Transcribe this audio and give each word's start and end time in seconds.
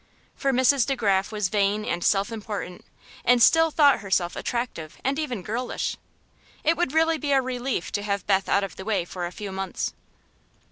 For 0.35 0.51
Mrs. 0.51 0.87
De 0.87 0.95
Graf 0.95 1.31
was 1.31 1.49
vain 1.49 1.85
and 1.85 2.03
self 2.03 2.31
important, 2.31 2.83
and 3.23 3.39
still 3.39 3.69
thought 3.69 3.99
herself 3.99 4.35
attractive 4.35 4.97
and 5.03 5.19
even 5.19 5.43
girlish. 5.43 5.95
It 6.63 6.75
would 6.75 6.91
really 6.91 7.19
be 7.19 7.33
a 7.33 7.39
relief 7.39 7.91
to 7.91 8.01
have 8.01 8.25
Beth 8.25 8.49
out 8.49 8.63
of 8.63 8.77
the 8.77 8.83
way 8.83 9.05
for 9.05 9.27
a 9.27 9.31
few 9.31 9.51
months. 9.51 9.93